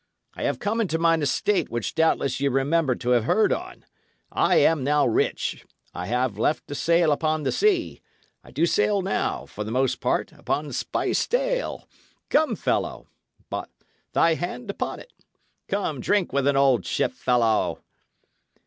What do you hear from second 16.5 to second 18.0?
old shipfellow!"